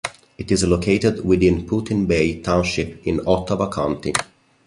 It 0.39 0.51
is 0.51 0.63
located 0.63 1.23
within 1.23 1.67
Put-in-Bay 1.67 2.41
Township 2.41 3.05
in 3.05 3.21
Ottawa 3.27 3.69
County. 3.69 4.13